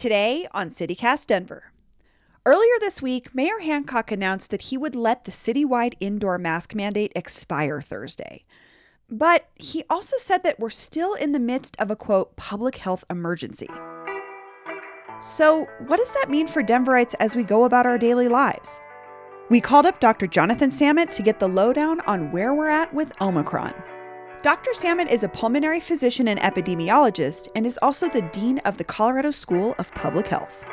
[0.00, 1.72] Today on CityCast Denver.
[2.46, 7.12] Earlier this week, Mayor Hancock announced that he would let the citywide indoor mask mandate
[7.14, 8.46] expire Thursday.
[9.10, 13.04] But he also said that we're still in the midst of a quote, public health
[13.10, 13.68] emergency.
[15.20, 18.80] So, what does that mean for Denverites as we go about our daily lives?
[19.50, 20.26] We called up Dr.
[20.26, 23.74] Jonathan Samet to get the lowdown on where we're at with Omicron.
[24.42, 24.70] Dr.
[24.70, 29.30] Samet is a pulmonary physician and epidemiologist and is also the dean of the Colorado
[29.32, 30.64] School of Public Health.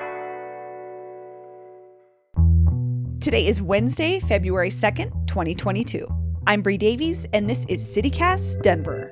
[3.20, 6.07] Today is Wednesday, February 2nd, 2022.
[6.48, 9.12] I'm Bree Davies, and this is CityCast Denver.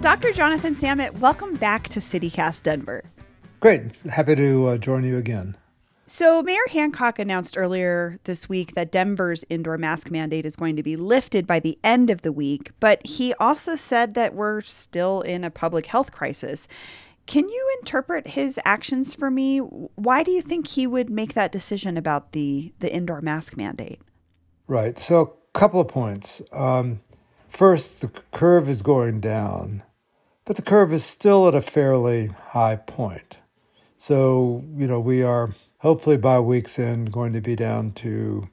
[0.00, 0.32] Dr.
[0.32, 3.02] Jonathan Samet, welcome back to CityCast Denver.
[3.60, 3.94] Great.
[4.02, 5.56] Happy to uh, join you again.
[6.06, 10.82] So, Mayor Hancock announced earlier this week that Denver's indoor mask mandate is going to
[10.82, 15.20] be lifted by the end of the week, but he also said that we're still
[15.20, 16.66] in a public health crisis.
[17.26, 19.58] Can you interpret his actions for me?
[19.58, 24.00] Why do you think he would make that decision about the, the indoor mask mandate?
[24.66, 24.98] Right.
[24.98, 26.42] So, a couple of points.
[26.50, 27.02] Um,
[27.50, 29.84] first, the curve is going down,
[30.44, 33.36] but the curve is still at a fairly high point.
[34.00, 38.48] So, you know, we are hopefully by week's end going to be down to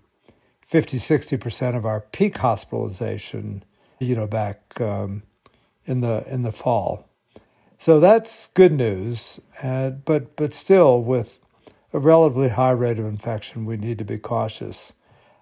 [0.67, 3.63] 50, 60% of our peak hospitalization,
[3.97, 5.23] you know, back um,
[5.85, 7.07] in the in the fall.
[7.77, 9.39] So that's good news.
[9.63, 11.39] Uh, but but still, with
[11.93, 14.91] a relatively high rate of infection, we need to be cautious.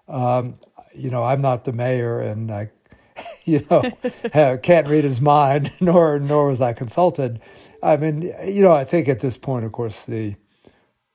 [0.06, 0.60] Um,
[0.94, 2.70] you know, I'm not the mayor, and I,
[3.44, 3.90] you know,
[4.62, 7.40] can't read his mind, nor nor was I consulted.
[7.82, 10.36] I mean, you know, I think at this point, of course, the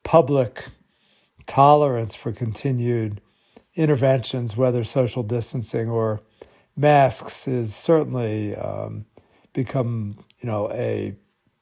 [0.04, 0.66] public
[1.48, 3.22] tolerance for continued
[3.76, 6.22] interventions, whether social distancing or
[6.76, 9.06] masks, is certainly um,
[9.54, 11.16] become, you know, a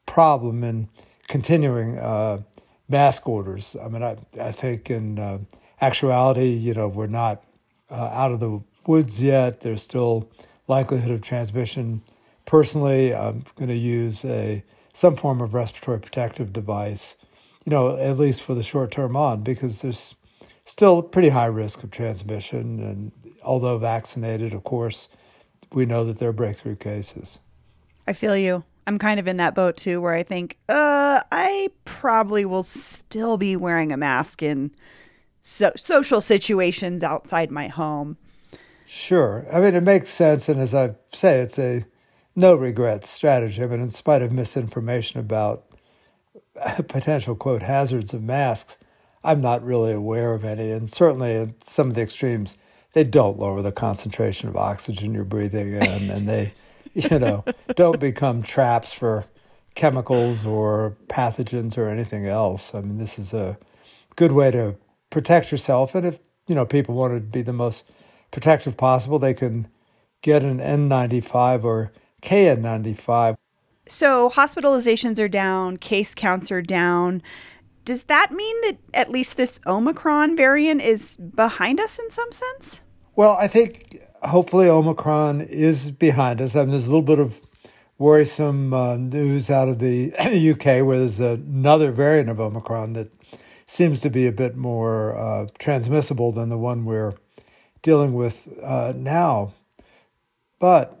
[0.06, 0.88] problem in
[1.28, 2.42] continuing uh,
[2.88, 3.76] mask orders.
[3.82, 5.38] I mean, I, I think in uh,
[5.80, 7.42] actuality, you know, we're not
[7.90, 9.60] uh, out of the woods yet.
[9.60, 10.28] There's still
[10.68, 12.02] likelihood of transmission.
[12.46, 17.16] Personally, I'm going to use a some form of respiratory protective device,
[17.64, 20.14] you know, at least for the short term on, because there's
[20.64, 22.80] still pretty high risk of transmission.
[22.82, 25.08] And although vaccinated, of course,
[25.72, 27.38] we know that there are breakthrough cases.
[28.06, 28.64] I feel you.
[28.86, 33.36] I'm kind of in that boat too, where I think, uh, I probably will still
[33.36, 34.72] be wearing a mask in
[35.42, 38.16] so- social situations outside my home.
[38.92, 39.46] Sure.
[39.52, 40.48] I mean, it makes sense.
[40.48, 41.86] And as I say, it's a
[42.34, 43.62] no regrets strategy.
[43.62, 45.64] I mean, in spite of misinformation about
[46.88, 48.78] potential quote hazards of masks,
[49.22, 50.72] I'm not really aware of any.
[50.72, 52.56] And certainly in some of the extremes,
[52.92, 56.54] they don't lower the concentration of oxygen you're breathing in, and they,
[56.92, 57.44] you know,
[57.76, 59.24] don't become traps for
[59.76, 62.74] chemicals or pathogens or anything else.
[62.74, 63.56] I mean, this is a
[64.16, 64.74] good way to
[65.10, 65.94] protect yourself.
[65.94, 66.18] And if,
[66.48, 67.84] you know, people want to be the most
[68.30, 69.68] protective possible, they can
[70.22, 71.92] get an N95 or
[72.22, 73.36] KN95.
[73.88, 77.22] So hospitalizations are down, case counts are down.
[77.84, 82.80] Does that mean that at least this Omicron variant is behind us in some sense?
[83.16, 86.54] Well, I think hopefully Omicron is behind us.
[86.54, 87.40] I mean, there's a little bit of
[87.98, 93.12] worrisome uh, news out of the UK where there's another variant of Omicron that
[93.66, 97.14] seems to be a bit more uh, transmissible than the one we're
[97.82, 99.54] dealing with uh, now.
[100.58, 101.00] But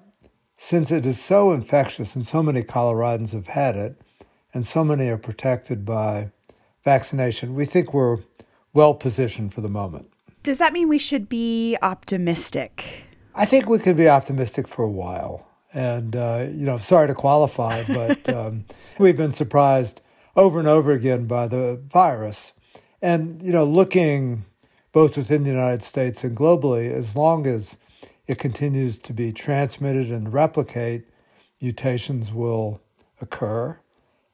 [0.56, 4.00] since it is so infectious and so many Coloradans have had it,
[4.52, 6.30] and so many are protected by
[6.84, 8.18] vaccination, we think we're
[8.72, 10.10] well positioned for the moment.
[10.42, 13.04] Does that mean we should be optimistic?
[13.34, 15.46] I think we could be optimistic for a while.
[15.72, 18.64] And, uh, you know, sorry to qualify, but um,
[18.98, 20.02] we've been surprised
[20.36, 22.52] over and over again by the virus.
[23.02, 24.44] And, you know, looking
[24.92, 27.76] both within the United States and globally, as long as
[28.26, 31.06] it continues to be transmitted and replicate,
[31.60, 32.80] mutations will
[33.20, 33.78] occur.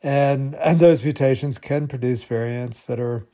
[0.02, 3.26] And, and those mutations can produce variants that are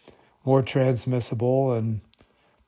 [0.45, 2.01] more transmissible and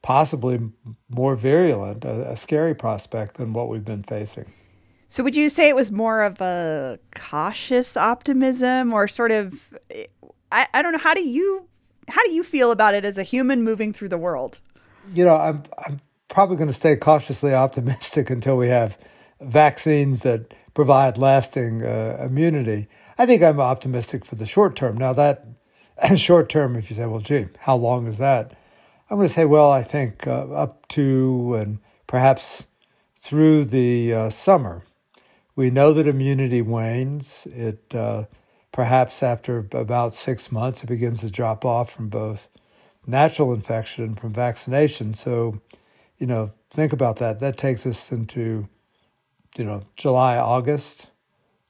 [0.03, 0.61] possibly
[1.09, 4.53] more virulent, a, a scary prospect than what we've been facing.
[5.09, 9.73] So, would you say it was more of a cautious optimism or sort of,
[10.51, 11.69] I, I don't know, how do you
[12.09, 14.59] how do you feel about it as a human moving through the world?
[15.13, 18.99] You know, I'm I'm probably going to stay cautiously optimistic until we have
[19.41, 22.89] vaccines that provide lasting uh, immunity.
[23.17, 24.97] I think I'm optimistic for the short term.
[24.97, 25.47] Now, that
[26.17, 28.57] short term, if you say, well, gee, how long is that?
[29.09, 32.67] I'm going to say, well, I think uh, up to and perhaps
[33.17, 34.83] through the uh, summer.
[35.57, 37.47] We know that immunity wanes.
[37.47, 38.25] It uh,
[38.75, 42.49] perhaps after about six months, it begins to drop off from both
[43.07, 45.15] natural infection and from vaccination.
[45.15, 45.61] So,
[46.19, 47.39] you know, think about that.
[47.39, 48.69] That takes us into,
[49.57, 51.07] you know, July, August,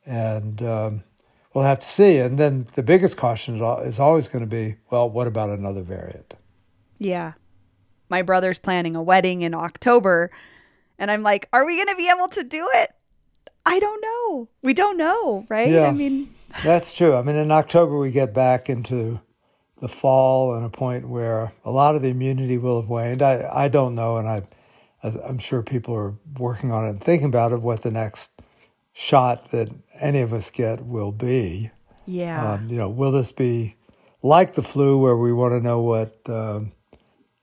[0.07, 1.05] and um,
[1.53, 2.17] we'll have to see.
[2.17, 6.33] And then the biggest caution is always going to be, well, what about another variant?
[6.99, 7.35] Yeah.
[8.09, 10.31] My brother's planning a wedding in October,
[10.99, 12.95] and I'm like, are we going to be able to do it?
[13.67, 14.49] I don't know.
[14.63, 15.71] We don't know, right?
[15.71, 17.15] Yeah, I mean, that's true.
[17.15, 19.21] I mean, in October, we get back into
[19.81, 23.23] the fall and a point where a lot of the immunity will have waned.
[23.23, 24.43] I, I don't know, and I,
[25.03, 28.31] I'm sure people are working on it and thinking about it, what the next
[28.93, 29.69] shot that
[29.99, 31.71] any of us get will be.
[32.07, 32.55] Yeah.
[32.55, 33.77] Um, you know, will this be
[34.23, 36.73] like the flu where we want to know what um,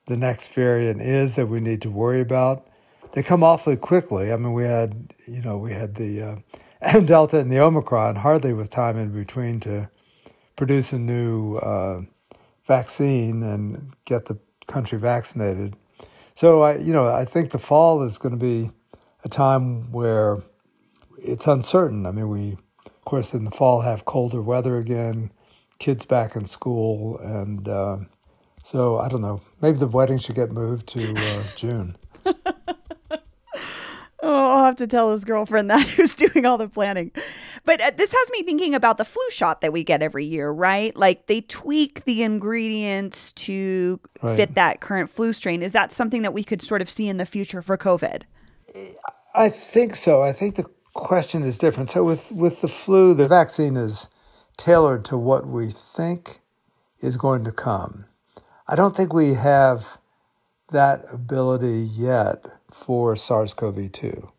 [0.08, 2.68] the next variant is that we need to worry about?
[3.14, 4.32] They come awfully quickly.
[4.32, 6.36] I mean, we had, you know, we had the uh,
[7.06, 9.90] Delta and the Omicron, hardly with time in between to
[10.56, 12.02] produce a new uh,
[12.66, 15.76] vaccine and get the country vaccinated.
[16.36, 18.72] So I, you know, I think the fall is going to be
[19.24, 20.42] a time where
[21.22, 22.06] it's uncertain.
[22.06, 25.32] I mean, we, of course, in the fall have colder weather again,
[25.78, 27.98] kids back in school, and uh,
[28.64, 29.42] so I don't know.
[29.62, 31.96] Maybe the wedding should get moved to uh, June.
[34.24, 37.12] Oh, I'll have to tell his girlfriend that who's doing all the planning.
[37.66, 40.52] But uh, this has me thinking about the flu shot that we get every year,
[40.52, 40.96] right?
[40.96, 44.36] Like they tweak the ingredients to right.
[44.36, 45.64] fit that current flu strain.
[45.64, 48.24] Is that something that we could sort of see in the future for COVID?
[49.34, 50.22] I think so.
[50.22, 51.90] I think the question is different.
[51.90, 54.08] So with with the flu, the vaccine is
[54.58, 56.42] tailored to what we think
[57.00, 58.06] is going to come.
[58.68, 59.98] I don't think we have
[60.72, 64.32] that ability yet for SARS CoV 2.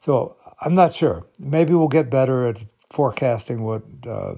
[0.00, 1.26] So I'm not sure.
[1.38, 4.34] Maybe we'll get better at forecasting what uh,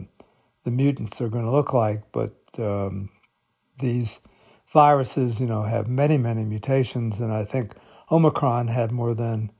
[0.65, 3.11] the mutants are going to look like, but um,
[3.79, 4.21] these
[4.73, 7.75] viruses, you know, have many, many mutations, and I think
[8.11, 9.51] Omicron had more than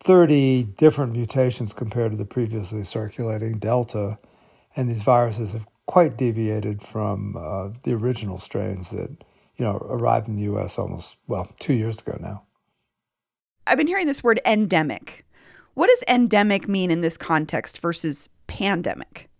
[0.00, 4.18] 30 different mutations compared to the previously circulating Delta,
[4.74, 9.10] and these viruses have quite deviated from uh, the original strains that,
[9.56, 10.78] you know, arrived in the U.S.
[10.78, 12.42] almost, well, two years ago now.
[13.66, 15.24] I've been hearing this word endemic.
[15.74, 19.30] What does endemic mean in this context versus pandemic?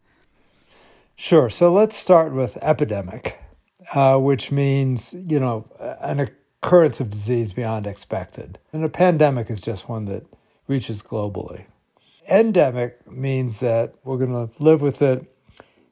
[1.16, 1.50] Sure.
[1.50, 3.38] So let's start with epidemic,
[3.94, 5.66] uh, which means, you know,
[6.00, 6.30] an
[6.62, 8.58] occurrence of disease beyond expected.
[8.72, 10.24] And a pandemic is just one that
[10.68, 11.64] reaches globally.
[12.28, 15.28] Endemic means that we're going to live with it,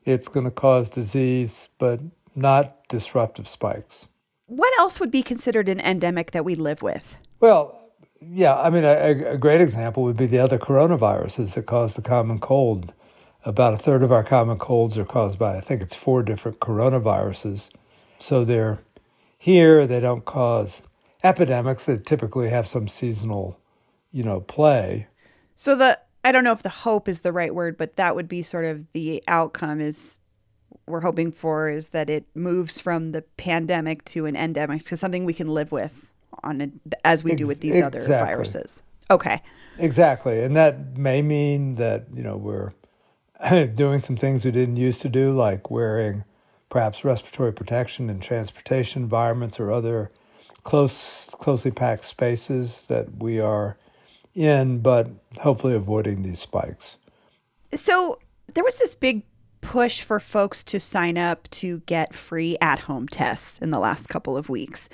[0.04, 2.00] it's going to cause disease, but
[2.34, 4.08] not disruptive spikes.
[4.46, 7.16] What else would be considered an endemic that we live with?
[7.40, 7.79] Well,
[8.20, 12.02] yeah, I mean, a, a, great example would be the other coronaviruses that cause the
[12.02, 12.92] common cold.
[13.46, 16.60] About a third of our common colds are caused by, I think it's four different
[16.60, 17.70] coronaviruses.
[18.18, 18.80] So they're
[19.38, 20.82] here, they don't cause
[21.24, 23.58] epidemics that typically have some seasonal,
[24.12, 25.06] you know, play.
[25.54, 28.28] So the, I don't know if the hope is the right word, but that would
[28.28, 30.18] be sort of the outcome is
[30.86, 35.24] we're hoping for is that it moves from the pandemic to an endemic to something
[35.24, 36.09] we can live with
[36.42, 36.70] on a,
[37.04, 38.00] as we do with these exactly.
[38.00, 38.82] other viruses.
[39.10, 39.42] Okay.
[39.78, 40.42] Exactly.
[40.42, 42.72] And that may mean that, you know, we're
[43.74, 46.24] doing some things we didn't used to do, like wearing
[46.68, 50.10] perhaps respiratory protection in transportation environments or other
[50.62, 53.76] close, closely packed spaces that we are
[54.34, 55.10] in, but
[55.40, 56.96] hopefully avoiding these spikes.
[57.74, 58.18] So
[58.54, 59.22] there was this big
[59.60, 64.08] push for folks to sign up to get free at home tests in the last
[64.08, 64.88] couple of weeks.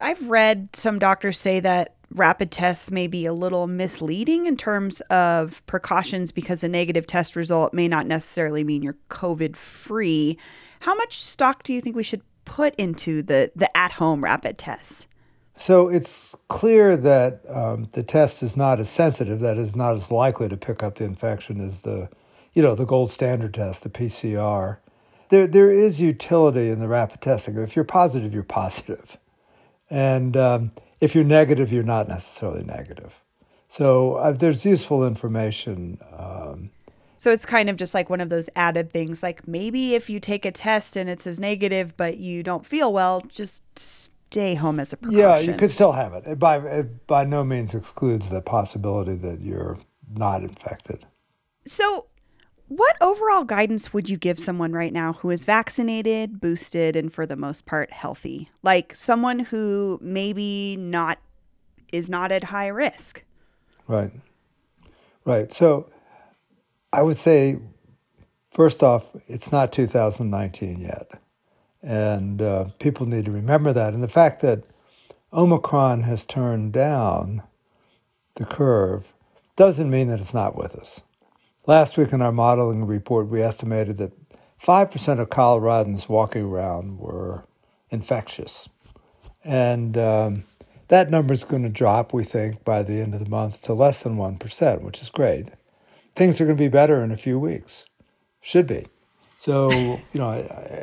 [0.00, 5.00] I've read some doctors say that rapid tests may be a little misleading in terms
[5.02, 10.38] of precautions because a negative test result may not necessarily mean you're COVID free.
[10.80, 14.58] How much stock do you think we should put into the, the at home rapid
[14.58, 15.06] tests?
[15.56, 20.10] So it's clear that um, the test is not as sensitive, that is not as
[20.10, 22.08] likely to pick up the infection as the
[22.52, 24.78] you know, the gold standard test, the PCR.
[25.28, 27.56] There, there is utility in the rapid testing.
[27.58, 29.16] If you're positive, you're positive.
[29.88, 33.14] And um, if you're negative, you're not necessarily negative.
[33.68, 35.98] So uh, there's useful information.
[36.16, 36.70] Um,
[37.18, 39.22] so it's kind of just like one of those added things.
[39.22, 42.92] Like maybe if you take a test and it says negative, but you don't feel
[42.92, 45.18] well, just stay home as a precaution.
[45.20, 46.24] Yeah, you could still have it.
[46.26, 49.78] It by, it by no means excludes the possibility that you're
[50.12, 51.06] not infected.
[51.66, 52.06] So
[52.70, 57.26] what overall guidance would you give someone right now who is vaccinated, boosted, and for
[57.26, 58.48] the most part healthy?
[58.62, 61.18] Like someone who maybe not
[61.92, 63.24] is not at high risk.
[63.88, 64.12] Right.
[65.24, 65.52] Right.
[65.52, 65.90] So
[66.92, 67.58] I would say,
[68.52, 71.10] first off, it's not 2019 yet.
[71.82, 73.94] And uh, people need to remember that.
[73.94, 74.62] And the fact that
[75.32, 77.42] Omicron has turned down
[78.36, 79.12] the curve
[79.56, 81.02] doesn't mean that it's not with us.
[81.66, 84.12] Last week in our modeling report, we estimated that
[84.64, 87.44] 5% of Coloradans walking around were
[87.90, 88.68] infectious.
[89.44, 90.44] And um,
[90.88, 93.74] that number is going to drop, we think, by the end of the month to
[93.74, 95.48] less than 1%, which is great.
[96.16, 97.84] Things are going to be better in a few weeks.
[98.40, 98.86] Should be.
[99.38, 100.30] So, you know,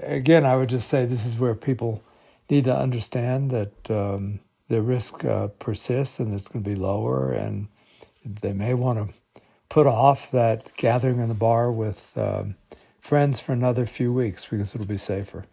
[0.03, 2.03] again, I would just say this is where people
[2.49, 7.31] need to understand that um, the risk uh, persists and it's going to be lower,
[7.31, 7.67] and
[8.23, 9.13] they may want to
[9.69, 12.55] put off that gathering in the bar with um,
[12.99, 15.45] friends for another few weeks because it'll be safer.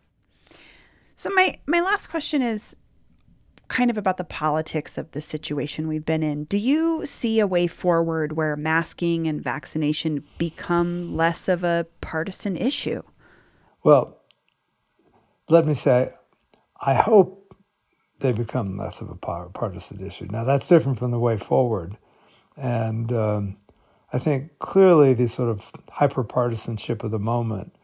[1.16, 2.76] So my my last question is
[3.68, 6.44] kind of about the politics of the situation we've been in.
[6.44, 12.56] Do you see a way forward where masking and vaccination become less of a partisan
[12.56, 13.02] issue?
[13.82, 14.18] Well,
[15.48, 16.12] let me say,
[16.80, 17.54] I hope
[18.20, 20.26] they become less of a partisan issue.
[20.30, 21.96] Now, that's different from the way forward.
[22.56, 23.56] And um,
[24.14, 27.74] I think clearly the sort of hyperpartisanship of the moment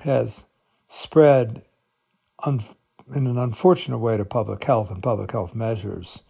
[0.00, 0.46] has
[0.88, 1.66] spread
[2.44, 2.64] un-
[3.14, 6.22] in an unfortunate way to public health and public health measures.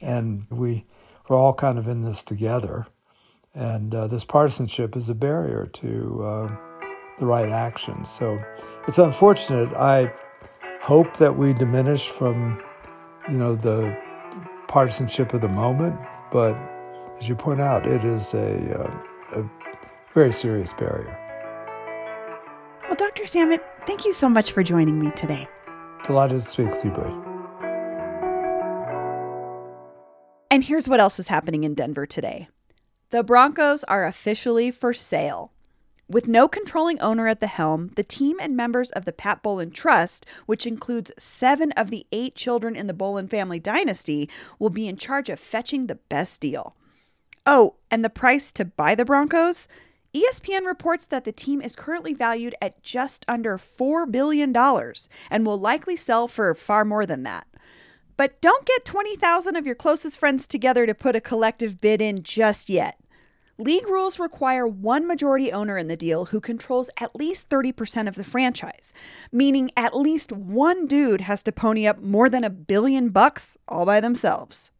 [0.00, 0.84] And we,
[1.28, 2.88] we're all kind of in this together.
[3.54, 6.56] And uh, this partisanship is a barrier to uh,
[7.20, 8.10] the right actions.
[8.10, 8.42] So
[8.88, 9.72] it's unfortunate.
[9.74, 10.12] I
[10.82, 12.60] hope that we diminish from,
[13.28, 13.96] you know, the
[14.66, 15.96] partisanship of the moment,
[16.32, 16.56] but
[17.18, 19.50] as you point out, it is a, uh, a
[20.14, 21.16] very serious barrier.
[22.84, 23.24] Well, Dr.
[23.24, 25.48] Samet, thank you so much for joining me today.
[26.06, 27.12] Delighted to speak with you, Bree.
[30.50, 32.48] And here's what else is happening in Denver today
[33.10, 35.52] the Broncos are officially for sale.
[36.10, 39.70] With no controlling owner at the helm, the team and members of the Pat Bowlen
[39.70, 44.88] Trust, which includes seven of the eight children in the Bowlen family dynasty, will be
[44.88, 46.74] in charge of fetching the best deal.
[47.50, 49.68] Oh, and the price to buy the Broncos?
[50.14, 54.54] ESPN reports that the team is currently valued at just under $4 billion
[55.30, 57.46] and will likely sell for far more than that.
[58.18, 62.22] But don't get 20,000 of your closest friends together to put a collective bid in
[62.22, 63.00] just yet.
[63.56, 68.16] League rules require one majority owner in the deal who controls at least 30% of
[68.16, 68.92] the franchise,
[69.32, 73.86] meaning at least one dude has to pony up more than a billion bucks all
[73.86, 74.70] by themselves.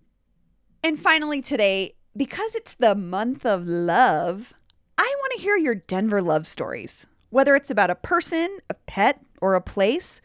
[0.85, 4.53] And finally, today, because it's the month of love,
[4.99, 7.07] I want to hear your Denver love stories.
[7.31, 10.21] Whether it's about a person, a pet, or a place,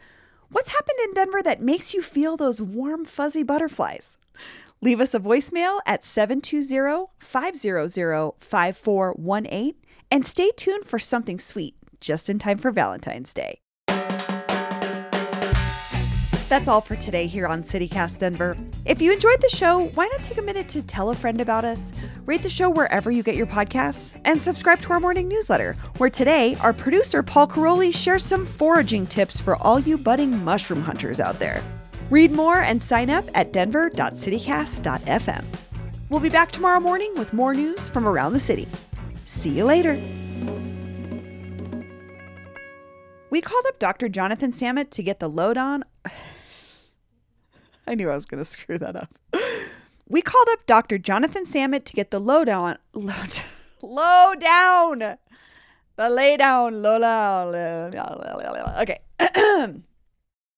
[0.50, 4.18] what's happened in Denver that makes you feel those warm, fuzzy butterflies?
[4.80, 9.74] Leave us a voicemail at 720 500 5418
[10.10, 13.60] and stay tuned for something sweet just in time for Valentine's Day.
[16.54, 18.56] That's all for today here on CityCast Denver.
[18.84, 21.64] If you enjoyed the show, why not take a minute to tell a friend about
[21.64, 21.90] us,
[22.26, 26.10] rate the show wherever you get your podcasts, and subscribe to our morning newsletter, where
[26.10, 31.18] today our producer Paul Karolyi shares some foraging tips for all you budding mushroom hunters
[31.18, 31.60] out there.
[32.08, 35.44] Read more and sign up at denver.citycast.fm.
[36.08, 38.68] We'll be back tomorrow morning with more news from around the city.
[39.26, 40.00] See you later.
[43.30, 44.08] We called up Dr.
[44.08, 45.82] Jonathan Samet to get the lowdown.
[47.86, 49.14] I knew I was going to screw that up.
[50.08, 50.98] We called up Dr.
[50.98, 52.76] Jonathan Samet to get the lowdown.
[52.92, 53.14] Low,
[53.82, 55.16] low down.
[55.96, 56.82] The lay down.
[56.82, 57.90] Low down.
[58.80, 58.98] Okay.